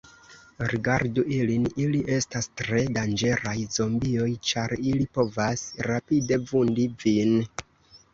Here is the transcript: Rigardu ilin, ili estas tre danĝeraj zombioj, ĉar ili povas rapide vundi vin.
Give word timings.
Rigardu 0.69 1.23
ilin, 1.33 1.65
ili 1.83 1.99
estas 2.15 2.47
tre 2.61 2.79
danĝeraj 2.95 3.53
zombioj, 3.75 4.29
ĉar 4.53 4.73
ili 4.93 5.05
povas 5.19 5.67
rapide 5.89 6.39
vundi 6.53 6.87
vin. 7.05 7.37